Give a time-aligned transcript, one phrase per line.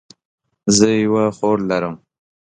[0.77, 1.95] زه یوه خور لرم